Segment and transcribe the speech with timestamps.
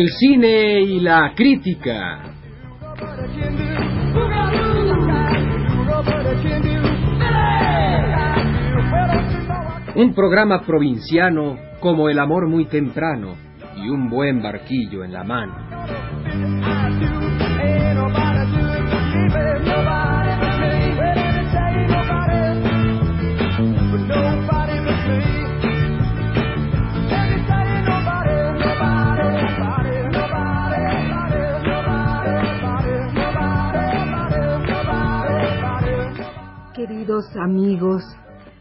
[0.00, 2.22] El cine y la crítica.
[9.94, 13.34] Un programa provinciano como el amor muy temprano
[13.76, 17.19] y un buen barquillo en la mano.
[37.50, 38.04] Amigos,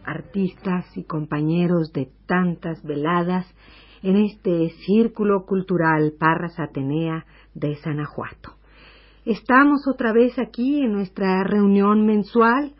[0.04, 3.46] artistas y compañeros de tantas veladas
[4.02, 8.56] en este círculo cultural Parras Atenea de Sanajuato.
[9.26, 12.74] Estamos otra vez aquí en nuestra reunión mensual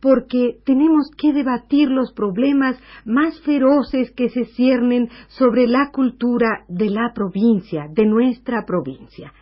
[0.00, 6.90] porque tenemos que debatir los problemas más feroces que se ciernen sobre la cultura de
[6.90, 9.32] la provincia, de nuestra provincia.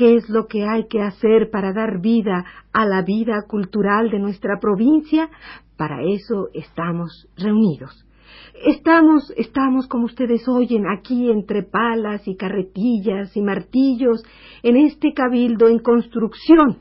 [0.00, 4.18] ¿Qué es lo que hay que hacer para dar vida a la vida cultural de
[4.18, 5.28] nuestra provincia?
[5.76, 8.06] Para eso estamos reunidos.
[8.64, 14.24] Estamos, estamos, como ustedes oyen, aquí entre palas y carretillas y martillos,
[14.62, 16.78] en este cabildo en construcción.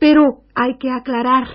[0.00, 1.46] Pero hay que aclarar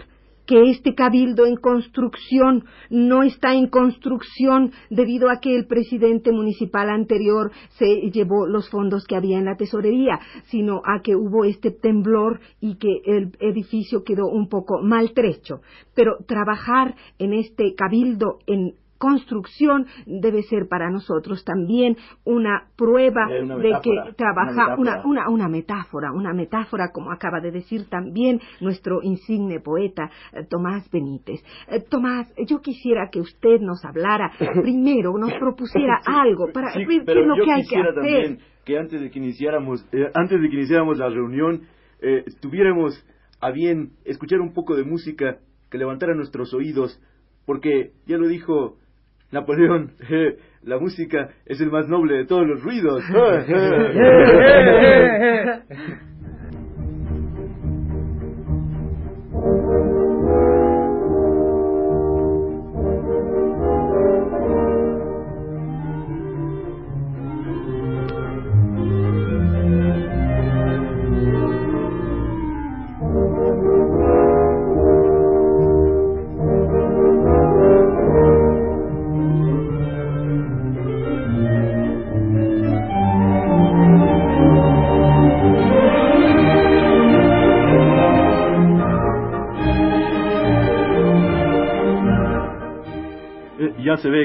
[0.49, 6.89] que este cabildo en construcción no está en construcción debido a que el presidente municipal
[6.89, 11.69] anterior se llevó los fondos que había en la tesorería, sino a que hubo este
[11.69, 15.61] temblor y que el edificio quedó un poco maltrecho.
[15.93, 23.41] Pero trabajar en este cabildo en construcción debe ser para nosotros también una prueba Eh,
[23.43, 25.01] una de que trabaja una una, metáfora.
[25.05, 30.89] una, una metáfora, una metáfora, como acaba de decir también nuestro insigne poeta eh, Tomás
[30.91, 31.41] Benítez.
[31.69, 36.87] Eh, Tomás, yo quisiera que usted nos hablara primero, nos propusiera algo para Sí, ver
[36.99, 37.95] qué pero es lo yo que hay que hacer.
[37.95, 41.61] también que antes de que iniciáramos, eh, antes de que iniciáramos la reunión,
[42.01, 42.93] eh, tuviéramos
[43.41, 45.37] a bien escuchar un poco de música
[45.71, 47.01] que levantara nuestros oídos,
[47.45, 48.77] porque ya lo dijo
[49.31, 53.03] Napoleón, eh, la música es el más noble de todos los ruidos.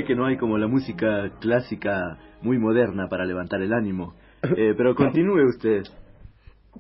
[0.05, 4.15] que no hay como la música clásica muy moderna para levantar el ánimo.
[4.57, 5.85] Eh, pero continúe usted.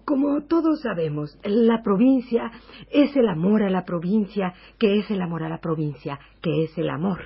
[0.04, 2.50] Como todos sabemos, la provincia
[2.90, 6.76] es el amor a la provincia, que es el amor a la provincia, que es
[6.76, 7.20] el amor.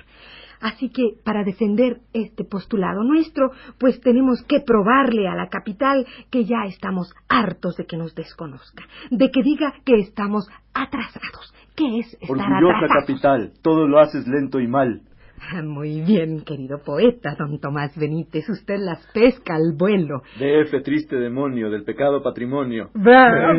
[0.61, 6.43] Así que para defender este postulado nuestro, pues tenemos que probarle a la capital que
[6.45, 11.53] ya estamos hartos de que nos desconozca, de que diga que estamos atrasados.
[11.75, 13.05] ¿Qué es estar Orgullosa atrasados?
[13.07, 15.01] capital, todo lo haces lento y mal.
[15.41, 20.21] Ah, Muy bien, querido poeta, don Tomás Benítez, usted las pesca al vuelo.
[20.37, 22.89] DF, triste demonio, del pecado patrimonio.
[22.93, 23.57] ¡Bravo!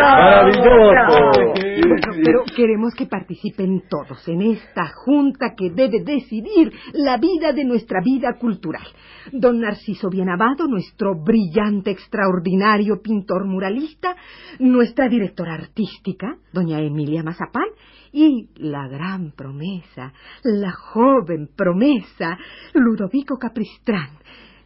[0.00, 0.80] ¡Maravilloso!
[2.24, 8.00] Pero queremos que participen todos en esta junta que debe decidir la vida de nuestra
[8.02, 8.86] vida cultural.
[9.32, 14.16] Don Narciso Bienavado, nuestro brillante, extraordinario pintor muralista,
[14.58, 17.68] nuestra directora artística, doña Emilia Mazapán,
[18.12, 20.12] y la gran promesa,
[20.42, 22.38] la joven promesa,
[22.74, 24.18] Ludovico Capistrán.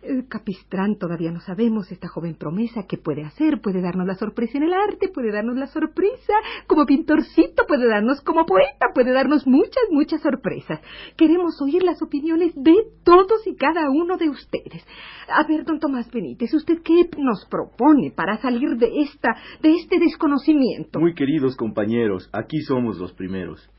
[0.07, 4.59] Eh, Capistrán todavía no sabemos esta joven promesa qué puede hacer, puede darnos la sorpresa
[4.59, 6.35] en el arte, puede darnos la sorpresa
[6.67, 10.81] como pintorcito, puede darnos como poeta, puede darnos muchas, muchas sorpresas.
[11.17, 14.85] Queremos oír las opiniones de todos y cada uno de ustedes.
[15.29, 19.99] A ver, don Tomás Benítez, ¿usted qué nos propone para salir de esta, de este
[19.99, 21.01] desconocimiento?
[21.01, 23.71] Muy queridos compañeros, aquí somos los primeros.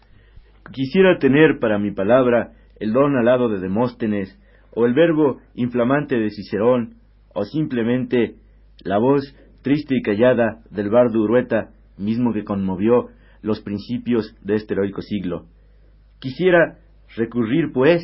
[0.72, 4.36] Quisiera tener para mi palabra el don alado de Demóstenes,
[4.76, 6.96] o el verbo inflamante de Cicerón,
[7.34, 8.36] o simplemente
[8.84, 13.08] la voz triste y callada del bardo Urueta, mismo que conmovió
[13.42, 15.46] los principios de este heroico siglo.
[16.20, 16.78] Quisiera
[17.16, 18.02] recurrir, pues,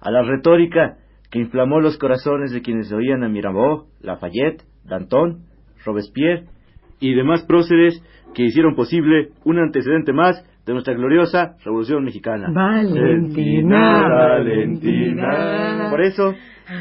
[0.00, 0.98] a la retórica
[1.30, 5.44] que inflamó los corazones de quienes oían a Mirabeau, Lafayette, Danton,
[5.84, 6.46] Robespierre
[7.00, 8.02] y demás próceres
[8.34, 12.48] que hicieron posible un antecedente más de nuestra gloriosa Revolución Mexicana.
[12.52, 15.88] Valentina, Valentina.
[15.90, 16.34] Por eso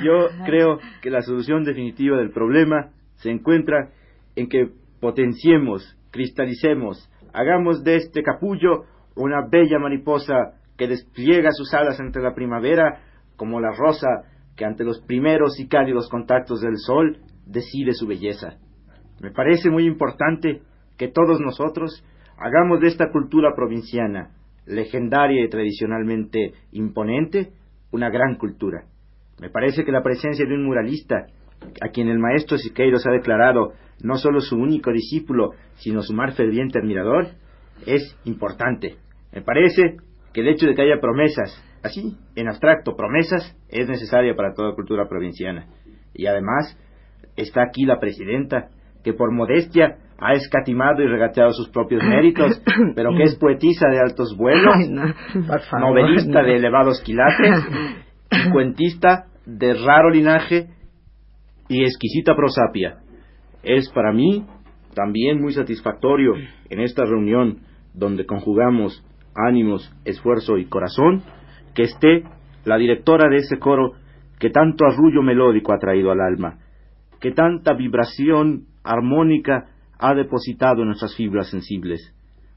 [0.03, 3.91] Yo creo que la solución definitiva del problema se encuentra
[4.35, 8.85] en que potenciemos, cristalicemos, hagamos de este capullo
[9.15, 10.33] una bella mariposa
[10.75, 13.01] que despliega sus alas ante la primavera
[13.35, 14.07] como la rosa
[14.57, 18.57] que ante los primeros y cálidos contactos del sol decide su belleza.
[19.21, 20.61] Me parece muy importante
[20.97, 22.03] que todos nosotros
[22.37, 24.31] hagamos de esta cultura provinciana,
[24.65, 27.51] legendaria y tradicionalmente imponente,
[27.91, 28.85] una gran cultura.
[29.39, 31.27] Me parece que la presencia de un muralista,
[31.81, 33.73] a quien el maestro Siqueiros ha declarado
[34.03, 37.27] no solo su único discípulo, sino su más ferviente admirador,
[37.85, 38.95] es importante.
[39.33, 39.97] Me parece
[40.33, 44.75] que el hecho de que haya promesas, así, en abstracto, promesas, es necesaria para toda
[44.75, 45.67] cultura provinciana.
[46.13, 46.77] Y además,
[47.35, 48.69] está aquí la presidenta,
[49.03, 52.61] que por modestia ha escatimado y regateado sus propios méritos,
[52.95, 54.75] pero que es poetisa de altos vuelos,
[55.79, 57.65] novelista de elevados quilates,
[58.51, 60.67] cuentista de raro linaje
[61.67, 62.97] y exquisita prosapia.
[63.63, 64.45] Es para mí
[64.93, 66.33] también muy satisfactorio
[66.69, 67.59] en esta reunión
[67.93, 69.03] donde conjugamos
[69.35, 71.23] ánimos, esfuerzo y corazón,
[71.73, 72.23] que esté
[72.63, 73.93] la directora de ese coro
[74.39, 76.59] que tanto arrullo melódico ha traído al alma,
[77.19, 79.65] que tanta vibración armónica
[79.99, 82.13] ha depositado en nuestras fibras sensibles.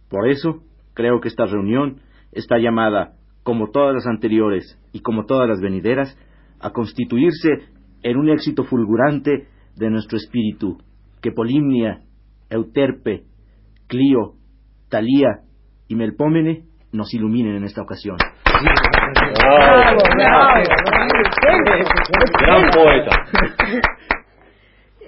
[0.09, 0.63] Por eso,
[0.95, 2.01] creo que esta reunión
[2.33, 6.17] está llamada, como todas las anteriores y como todas las venideras,
[6.61, 7.49] a constituirse
[8.03, 10.79] en un éxito fulgurante de nuestro espíritu,
[11.23, 12.03] que Polimnia,
[12.51, 13.25] Euterpe,
[13.87, 14.35] Clio,
[14.89, 15.43] Talía
[15.89, 18.17] y Melpómene nos iluminen en esta ocasión.
[22.41, 23.11] Gran poeta.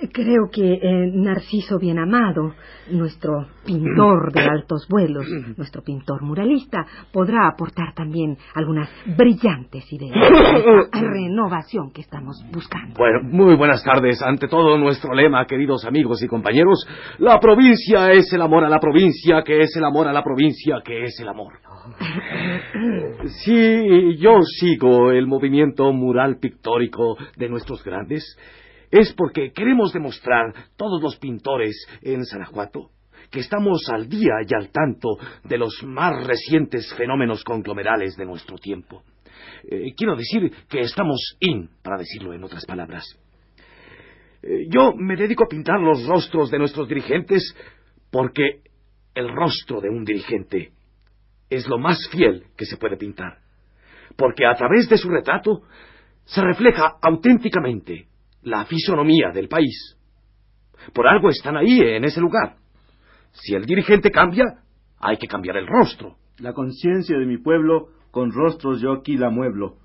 [0.09, 2.55] Creo que eh, Narciso Bienamado,
[2.91, 5.27] nuestro pintor de altos vuelos,
[5.59, 12.95] nuestro pintor muralista, podrá aportar también algunas brillantes ideas a la renovación que estamos buscando.
[12.97, 14.23] Bueno, muy buenas tardes.
[14.23, 16.87] Ante todo nuestro lema, queridos amigos y compañeros,
[17.19, 20.77] la provincia es el amor a la provincia, que es el amor a la provincia,
[20.83, 21.53] que es el amor.
[23.45, 28.37] Si yo sigo el movimiento mural pictórico de nuestros grandes,
[28.91, 32.91] es porque queremos demostrar todos los pintores en Sanajuato
[33.31, 38.59] que estamos al día y al tanto de los más recientes fenómenos conglomerales de nuestro
[38.59, 39.05] tiempo.
[39.63, 43.05] Eh, quiero decir que estamos in, para decirlo en otras palabras.
[44.43, 47.55] Eh, yo me dedico a pintar los rostros de nuestros dirigentes
[48.11, 48.63] porque
[49.15, 50.73] el rostro de un dirigente
[51.49, 53.39] es lo más fiel que se puede pintar,
[54.17, 55.63] porque a través de su retrato
[56.25, 58.10] se refleja auténticamente
[58.43, 59.97] la fisonomía del país.
[60.95, 62.57] Por algo están ahí, en ese lugar.
[63.33, 64.45] Si el dirigente cambia,
[64.99, 66.17] hay que cambiar el rostro.
[66.39, 69.77] La conciencia de mi pueblo, con rostros yo aquí la mueblo.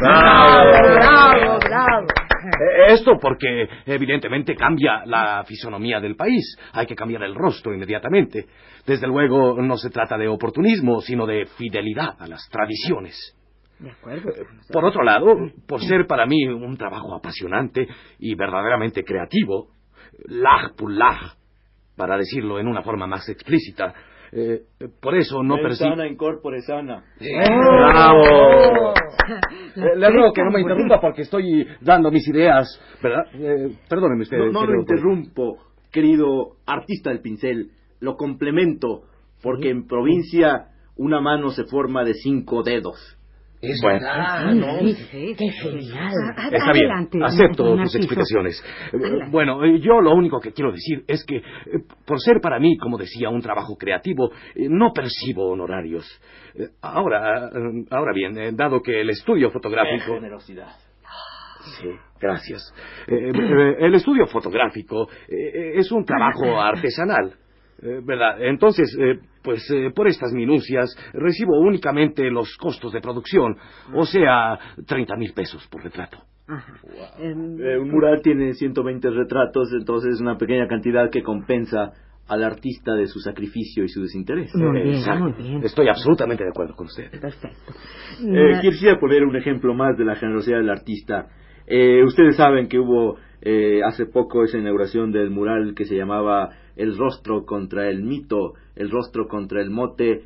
[0.00, 2.06] ¡Bravo, bravo, bravo!
[2.42, 6.56] Eh, Esto porque evidentemente cambia la fisonomía del país.
[6.72, 8.46] Hay que cambiar el rostro inmediatamente.
[8.84, 13.16] Desde luego no se trata de oportunismo, sino de fidelidad a las tradiciones.
[13.82, 14.30] De acuerdo.
[14.72, 15.34] Por otro lado,
[15.66, 17.86] por ser para mí un trabajo apasionante
[18.18, 19.70] y verdaderamente creativo,
[20.26, 21.36] lag por lag,
[21.96, 23.92] para decirlo en una forma más explícita,
[24.34, 24.62] eh,
[25.00, 25.90] por eso no persigo...
[25.90, 27.04] sana incorpore sana.
[27.18, 28.94] ¡Bravo!
[29.76, 32.66] La Eh, Le ruego que no me interrumpa porque estoy dando mis ideas,
[33.02, 33.24] ¿verdad?
[33.34, 34.38] Eh, perdóneme usted.
[34.38, 35.58] No, no lo interrumpo,
[35.90, 37.72] querido artista del pincel.
[38.00, 39.02] Lo complemento,
[39.42, 43.18] porque en provincia una mano se forma de cinco dedos.
[43.62, 44.00] Es bueno.
[44.80, 46.12] Sí, sí, qué genial.
[46.50, 48.60] Está bien, acepto tus explicaciones.
[48.92, 51.42] Eh, Bueno, eh, yo lo único que quiero decir es que, eh,
[52.04, 56.04] por ser para mí, como decía, un trabajo creativo, no percibo honorarios.
[56.82, 57.50] Ahora,
[57.90, 60.14] ahora bien, dado que el estudio fotográfico...
[60.14, 60.72] generosidad.
[61.80, 61.88] Sí,
[62.20, 62.74] gracias.
[63.06, 67.36] El estudio fotográfico es un trabajo artesanal.
[67.82, 68.42] Eh, ¿Verdad?
[68.42, 73.56] Entonces, eh, pues eh, por estas minucias recibo únicamente los costos de producción,
[73.92, 76.18] o sea, 30 mil pesos por retrato.
[77.18, 81.92] Em, Eh, un mural tiene 120 retratos, entonces es una pequeña cantidad que compensa
[82.28, 84.54] al artista de su sacrificio y su desinterés.
[84.54, 85.24] Muy bien, Exacto.
[85.24, 85.62] muy bien.
[85.64, 87.10] Estoy absolutamente de acuerdo con usted.
[87.20, 87.72] Perfecto.
[88.24, 91.26] Eh, quisiera poner un ejemplo más de la generosidad del artista.
[91.66, 96.50] Eh, ustedes saben que hubo eh, hace poco esa inauguración del mural que se llamaba
[96.76, 100.22] El rostro contra el mito, el rostro contra el mote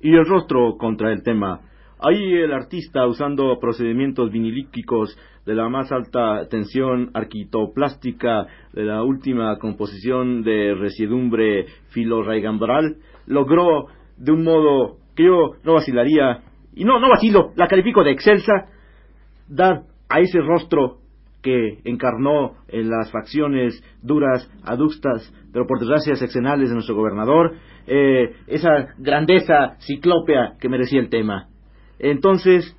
[0.00, 1.60] y el rostro contra el tema.
[2.00, 9.56] Ahí el artista, usando procedimientos vinilíticos de la más alta tensión arquitoplástica, de la última
[9.58, 12.96] composición de resiedumbre filorraigambral,
[13.26, 13.86] logró
[14.18, 16.42] de un modo que yo no vacilaría,
[16.74, 18.66] y no, no vacilo, la califico de excelsa,
[19.48, 20.98] dar a ese rostro
[21.46, 27.52] que encarnó en las facciones duras, aductas, pero por desgracia sexenales de nuestro gobernador,
[27.86, 31.46] eh, esa grandeza ciclópea que merecía el tema.
[32.00, 32.76] Entonces,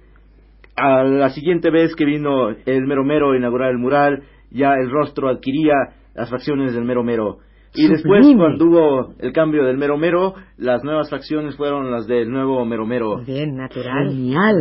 [0.75, 4.91] a la siguiente vez que vino el mero mero a inaugurar el mural, ya el
[4.91, 5.73] rostro adquiría
[6.13, 7.37] las facciones del mero mero.
[7.73, 12.29] Y después, cuando hubo el cambio del mero mero, las nuevas facciones fueron las del
[12.29, 13.21] nuevo mero mero.
[13.25, 14.09] Bien, natural.
[14.09, 14.55] Genial.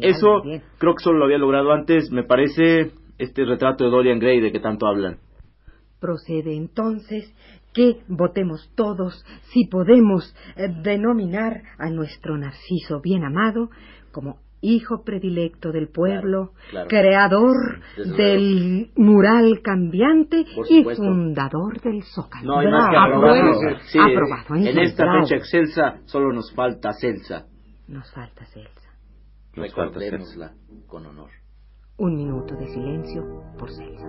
[0.00, 0.42] Eso
[0.78, 2.92] creo que solo lo había logrado antes, me parece,
[3.22, 5.18] este retrato de Dorian Gray de que tanto hablan.
[6.00, 7.32] Procede entonces
[7.72, 13.70] que votemos todos, si podemos eh, denominar a nuestro Narciso bien amado
[14.10, 16.52] como hijo predilecto del pueblo,
[16.88, 22.46] creador del mural cambiante y fundador del Zócalo.
[22.46, 22.90] No hay más
[23.92, 24.54] que aprobado.
[24.54, 27.46] En esta fecha excelsa solo nos falta Celsa.
[27.88, 28.90] Nos falta Celsa.
[29.54, 30.52] Recordémosla
[30.86, 31.41] con honor.
[31.98, 33.22] Un minuto de silencio
[33.58, 34.08] por Celsa.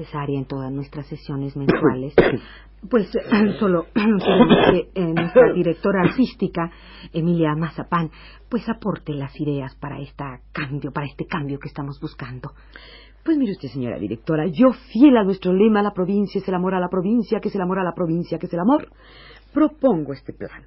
[0.00, 2.14] Necesaria en todas nuestras sesiones mensuales,
[2.90, 3.10] pues
[3.58, 6.70] solo que eh, nuestra directora artística,
[7.12, 8.10] Emilia Mazapán,
[8.48, 12.52] pues aporte las ideas para este cambio, para este cambio que estamos buscando.
[13.24, 16.74] Pues mire usted, señora directora, yo fiel a nuestro lema, la provincia es el amor
[16.74, 18.88] a la provincia, que es el amor a la provincia, que es el amor,
[19.52, 20.62] propongo este plan.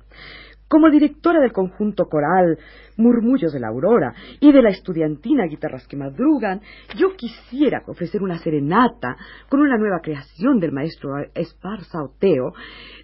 [0.73, 2.57] Como directora del conjunto coral
[2.97, 6.61] Murmullos de la Aurora y de la estudiantina Guitarras que Madrugan,
[6.97, 9.15] yo quisiera ofrecer una serenata
[9.49, 12.53] con una nueva creación del maestro Esparza Oteo,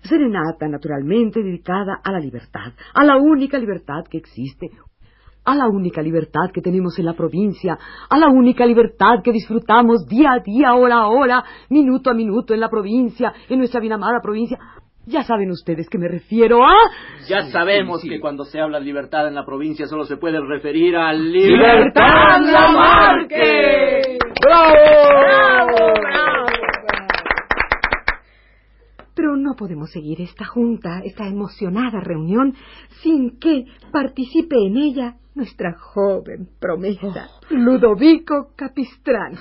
[0.02, 4.72] serenata naturalmente dedicada a la libertad, a la única libertad que existe,
[5.46, 7.78] a la única libertad que tenemos en la provincia,
[8.10, 12.56] a la única libertad que disfrutamos día a día, hora a hora, minuto a minuto
[12.56, 14.58] en la provincia, en nuestra bien amada provincia,
[15.10, 16.74] ya saben ustedes que me refiero a...
[17.28, 20.96] Ya sabemos que cuando se habla de libertad en la provincia solo se puede referir
[20.96, 24.18] a Libertad Lamarque.
[24.42, 24.74] ¡Bravo!
[26.02, 26.44] ¡Bravo!
[29.16, 32.54] Pero no podemos seguir esta junta, esta emocionada reunión,
[33.02, 39.34] sin que participe en ella nuestra joven promesa, Ludovico Capistrán.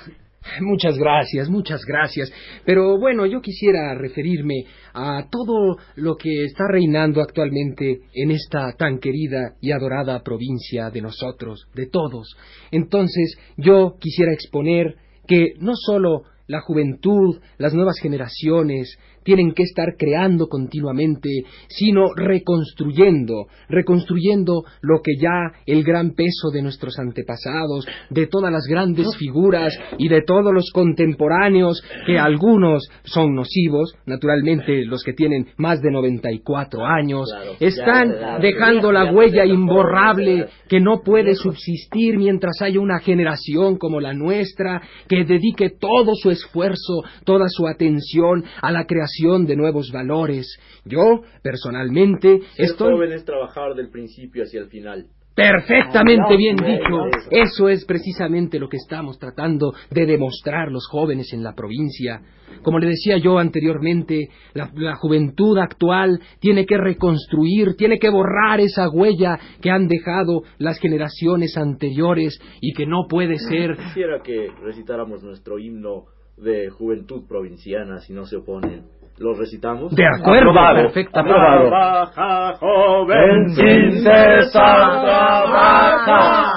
[0.61, 2.31] Muchas gracias, muchas gracias.
[2.65, 8.99] Pero bueno, yo quisiera referirme a todo lo que está reinando actualmente en esta tan
[8.99, 12.35] querida y adorada provincia de nosotros, de todos.
[12.71, 14.95] Entonces, yo quisiera exponer
[15.27, 21.29] que no solo la juventud, las nuevas generaciones, tienen que estar creando continuamente,
[21.67, 28.65] sino reconstruyendo, reconstruyendo lo que ya el gran peso de nuestros antepasados, de todas las
[28.67, 35.47] grandes figuras y de todos los contemporáneos, que algunos son nocivos, naturalmente los que tienen
[35.57, 42.79] más de 94 años, están dejando la huella imborrable que no puede subsistir mientras haya
[42.79, 48.85] una generación como la nuestra que dedique todo su esfuerzo, toda su atención a la
[48.85, 49.08] creación
[49.45, 50.47] de nuevos valores.
[50.85, 52.93] Yo, personalmente, estoy...
[52.93, 55.07] joven es trabajar del principio hacia el final.
[55.35, 56.97] Perfectamente bien dicho.
[57.31, 62.21] Eso es precisamente lo que estamos tratando de demostrar los jóvenes en la provincia.
[62.61, 68.59] Como le decía yo anteriormente, la, la, juventud actual tiene que reconstruir, tiene que borrar
[68.59, 73.77] esa huella que han dejado las generaciones anteriores y que no puede ser.
[73.77, 78.98] Quisiera que recitáramos nuestro himno de juventud provinciana si no se oponen.
[79.19, 79.93] ¿Lo recitamos?
[79.93, 81.37] De acuerdo, perfectamente.
[81.37, 86.53] Trabaja, joven, sin cesar trabaja.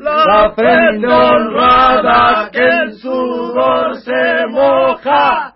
[0.00, 5.52] La frente honrada que en sudor se moja.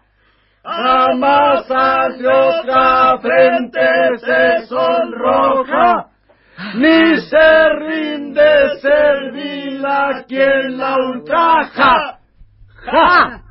[0.62, 6.06] Jamás hacia otra frente se sonroja.
[6.74, 12.18] ni se rinde servil a quien la ultraja.
[12.84, 13.49] ¡Ja!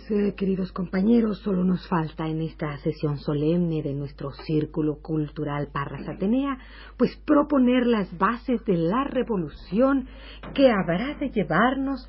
[0.00, 5.68] Pues, eh, queridos compañeros, solo nos falta en esta sesión solemne de nuestro Círculo Cultural
[5.72, 6.58] Parras Atenea,
[6.96, 10.08] pues proponer las bases de la revolución
[10.54, 12.08] que habrá de llevarnos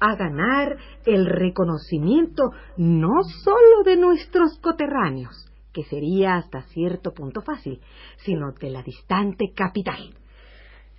[0.00, 2.42] a ganar el reconocimiento
[2.76, 7.80] no sólo de nuestros coterráneos, que sería hasta cierto punto fácil,
[8.18, 10.14] sino de la distante capital.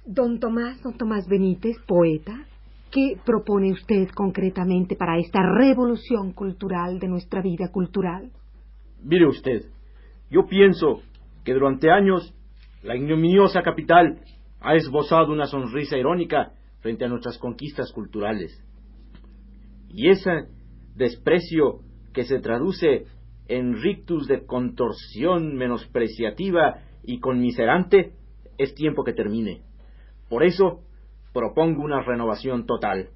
[0.05, 2.47] Don Tomás, don Tomás Benítez, poeta,
[2.91, 8.31] ¿Qué propone usted concretamente para esta revolución cultural de nuestra vida cultural?
[9.01, 9.61] Mire usted,
[10.29, 11.01] yo pienso
[11.45, 12.35] que durante años
[12.83, 14.19] la ignominiosa capital
[14.59, 18.51] ha esbozado una sonrisa irónica frente a nuestras conquistas culturales.
[19.89, 20.47] Y ese
[20.95, 21.79] desprecio
[22.13, 23.05] que se traduce
[23.47, 28.15] en rictus de contorsión menospreciativa y conmiserante
[28.57, 29.61] es tiempo que termine.
[30.29, 30.81] Por eso
[31.33, 33.09] propongo una renovación total.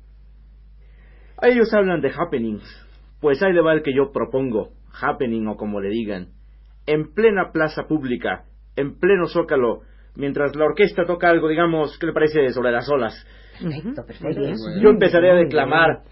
[1.41, 2.63] A ellos hablan de happenings,
[3.19, 6.29] pues hay de va el que yo propongo, happening o como le digan,
[6.85, 9.81] en plena plaza pública, en pleno zócalo,
[10.15, 13.13] mientras la orquesta toca algo, digamos, ¿qué le parece sobre las olas?
[13.59, 14.41] Perfecto, perfecto.
[14.81, 16.03] Yo empezaré a declamar,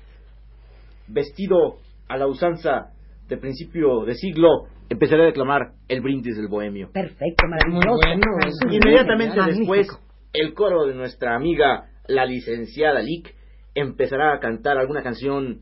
[1.08, 2.92] vestido a la usanza
[3.28, 6.89] de principio de siglo, empezaré a declamar el brindis del bohemio.
[6.92, 8.68] Perfecto, maravilloso.
[8.70, 9.88] Inmediatamente después,
[10.34, 13.36] el coro de nuestra amiga la licenciada Lick
[13.76, 15.62] empezará a cantar alguna canción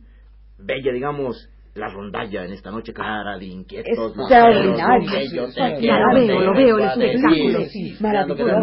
[0.57, 5.47] bella, digamos, la rondalla en esta noche clara de inquietos Extraordinario.
[5.79, 7.59] Ya lo veo, lo veo, el espectáculo.
[8.01, 8.59] Maravilloso.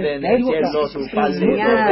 [0.00, 0.16] de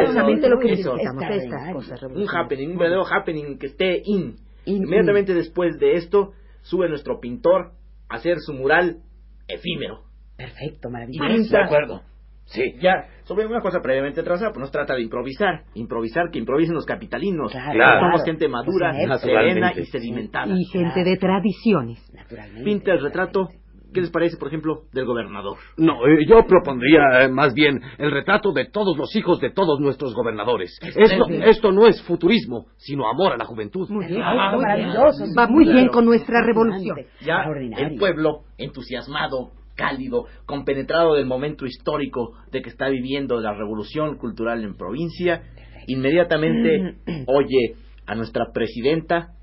[0.03, 4.37] Exactamente lo que necesitamos, Un happening, un verdadero happening que esté in.
[4.67, 7.73] Inmediatamente después de esto, sube nuestro pintor
[8.11, 8.99] a hacer su mural
[9.47, 10.03] efímero.
[10.37, 11.57] Perfecto, maravilloso.
[11.57, 12.03] De acuerdo.
[12.49, 15.65] Sí, ya, sobre una cosa previamente trazada, pues nos trata de improvisar.
[15.75, 17.53] Improvisar, que improvisen los capitalinos.
[17.53, 18.07] Claro.
[18.07, 19.27] Somos gente madura, Exacto.
[19.27, 20.55] serena y sedimentada.
[20.57, 22.11] Y gente de tradiciones.
[22.15, 22.65] Naturalmente.
[22.65, 23.49] Pinta el retrato,
[23.93, 25.59] ¿qué les parece, por ejemplo, del gobernador?
[25.77, 29.79] No, eh, yo propondría eh, más bien el retrato de todos los hijos de todos
[29.79, 30.79] nuestros gobernadores.
[30.81, 33.87] Esto, esto no es futurismo, sino amor a la juventud.
[33.91, 34.23] Muy bien.
[34.23, 35.25] Ah, maravilloso.
[35.39, 36.97] Va muy bien con nuestra revolución.
[37.21, 37.45] Ya
[37.77, 44.65] el pueblo, entusiasmado, cálido, compenetrado del momento histórico de que está viviendo la revolución cultural
[44.65, 45.45] en provincia,
[45.87, 49.35] inmediatamente oye a nuestra presidenta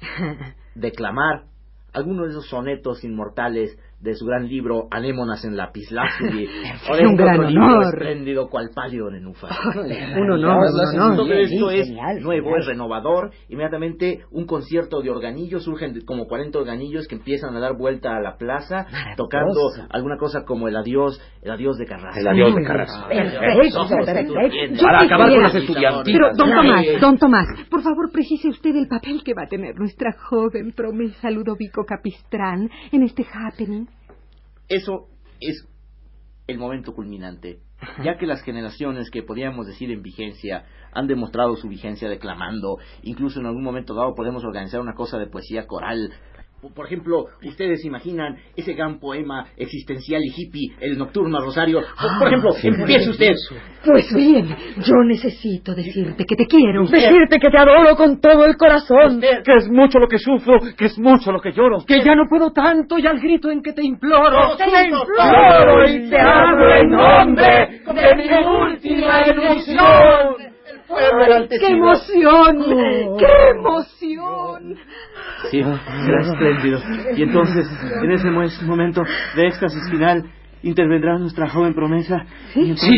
[0.74, 1.44] declamar
[1.92, 6.48] algunos de esos sonetos inmortales de su gran libro Anémonas en lapislázuli
[6.90, 7.84] o de Un gran otro libro honor.
[7.94, 9.50] espléndido cual pálido nenúfar.
[9.76, 10.56] Un honor,
[10.94, 11.16] un honor.
[11.16, 12.60] Todo esto es genial, nuevo, genial.
[12.60, 13.30] es renovador.
[13.48, 18.20] Inmediatamente un concierto de organillos, surgen como 40 organillos que empiezan a dar vuelta a
[18.20, 19.16] la plaza, Maravilloso.
[19.16, 19.60] tocando
[19.90, 22.20] alguna cosa como el adiós, el adiós de Carrasco.
[22.20, 23.08] El adiós de Carrasco.
[23.08, 24.34] Perfecto, Ojos perfecto.
[24.40, 24.82] estudiantes.
[24.82, 26.04] Para acabar con las quisiera- estudiantinas.
[26.36, 26.50] Pero, don.
[26.56, 30.72] Tomás, don Tomás, por favor, precise usted el papel que va a tener nuestra joven
[30.72, 33.86] promesa Ludovico Capistrán en este happening.
[34.70, 35.08] Eso
[35.40, 35.66] es
[36.46, 37.58] el momento culminante,
[38.04, 43.40] ya que las generaciones que podríamos decir en vigencia han demostrado su vigencia declamando, incluso
[43.40, 46.12] en algún momento dado podemos organizar una cosa de poesía coral.
[46.74, 51.80] Por- ejemplo, ustedes imaginan ese gran poema existencial y hippie, el nocturno Rosario.
[51.80, 53.32] Por, por ejemplo, empiece usted.
[53.84, 54.48] Pues bien,
[54.84, 56.84] yo necesito decirte que te quiero.
[56.86, 59.14] Decirte que te adoro con todo el corazón.
[59.14, 59.42] Usted.
[59.42, 61.78] Que es mucho lo que sufro, que es mucho lo que lloro.
[61.86, 64.56] Que ya no puedo tanto y al grito en que te imploro.
[64.56, 70.50] Te imploro y te hablo en nombre de mi última ilusión.
[71.48, 73.16] ¡Qué emoción!
[73.18, 74.76] ¡Qué emoción!
[75.50, 75.62] Sí,
[76.04, 76.80] será espléndido.
[77.16, 77.66] Y entonces,
[78.02, 79.02] en ese mo- momento
[79.36, 80.24] de éxtasis final,
[80.62, 82.24] intervendrá nuestra joven promesa.
[82.52, 82.96] Sí, sí,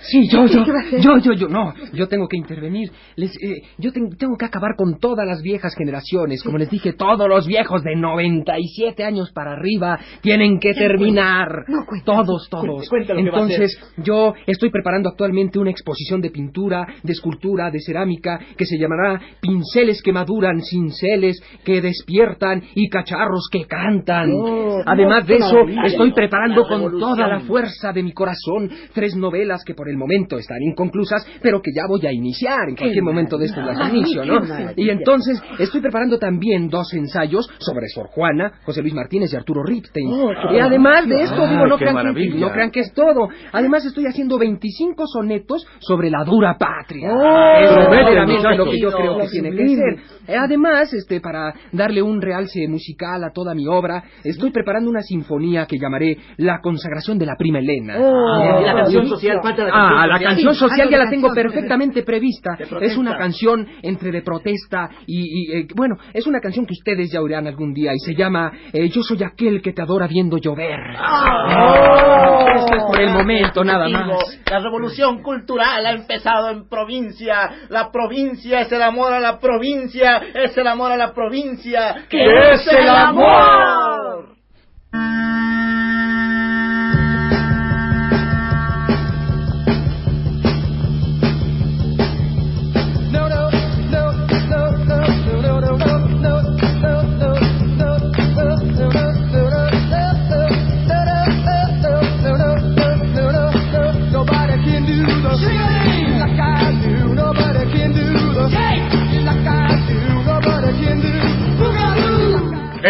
[0.00, 0.64] sí, yo, yo,
[0.98, 2.90] yo, yo, yo, no, yo tengo que intervenir.
[3.16, 6.42] Les, eh, yo tengo que acabar con todas las viejas generaciones.
[6.42, 11.64] Como les dije, todos los viejos de 97 años para arriba tienen que terminar.
[12.04, 12.88] todos, todos.
[13.08, 18.78] Entonces, yo estoy preparando actualmente una exposición de pintura, de escultura, de cerámica, que se
[18.78, 24.30] llamará Pinceles que maduran, cinceles que despiertan y cacharros que cantan.
[24.32, 29.62] Oh, Además de eso, estoy preparando con toda la fuerza de mi corazón tres novelas
[29.64, 32.68] que por el momento están inconclusas, pero que ya voy a iniciar.
[32.68, 34.40] En cualquier momento de esto las inicio, ¿no?
[34.76, 39.62] Y entonces estoy preparando también dos ensayos sobre Sor Juana, José Luis Martínez y Arturo
[39.62, 40.08] Ripstein.
[40.12, 43.28] Oh, y además de esto, digo, no crean, que, no crean, que, es todo.
[43.52, 47.10] Además estoy haciendo 25 sonetos sobre la dura patria.
[47.12, 50.36] Oh, es lo que yo creo que tiene que ser.
[50.36, 55.66] Además, este, para darle un realce musical a toda mi obra, estoy preparando una sinfonía
[55.66, 57.96] que llamaré La consagración de la prima Elena.
[57.98, 58.62] Oh.
[58.62, 59.40] la canción social,
[59.72, 62.56] Ah, la canción social ya la tengo perfectamente prevista.
[62.80, 67.20] Es una canción entre de protesta y, eh, bueno, es una canción que ustedes ya
[67.20, 70.78] oirán algún día y se llama eh, Yo soy aquel que te adora viendo llover.
[70.98, 72.46] Oh.
[72.56, 74.40] Esto es por el momento, nada más.
[74.50, 77.50] La revolución cultural ha empezado en provincia.
[77.68, 82.06] La provincia es el amor a la provincia es el amor a la provincia.
[82.08, 83.97] ¿Qué es el amor?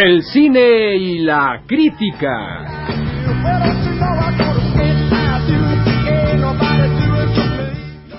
[0.01, 2.65] El cine y la crítica.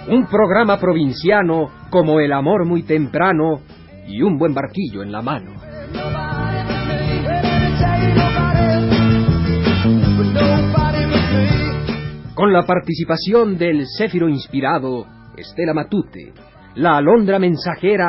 [0.10, 3.62] Un programa provinciano como El amor muy temprano
[4.06, 5.54] y un buen barquillo en la mano.
[12.36, 15.06] Con la participación del Céfiro inspirado
[15.38, 16.34] Estela Matute,
[16.76, 18.08] la alondra mensajera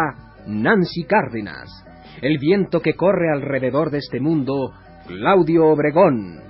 [0.49, 1.80] Nancy Cárdenas,
[2.23, 4.73] el viento que corre alrededor de este mundo,
[5.07, 6.41] Claudio Obregón,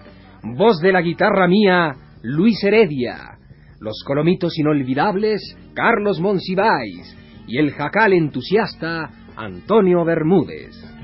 [0.56, 3.38] voz de la guitarra mía, Luis Heredia,
[3.80, 5.40] los colomitos inolvidables,
[5.74, 10.99] Carlos Monsiváis, y el jacal entusiasta, Antonio Bermúdez.